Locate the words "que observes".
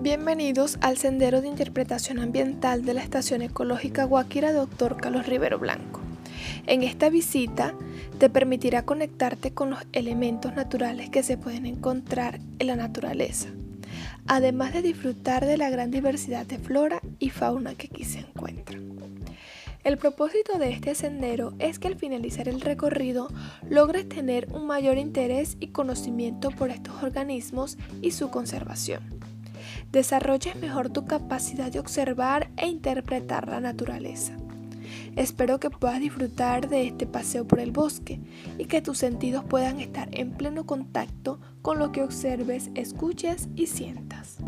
41.92-42.72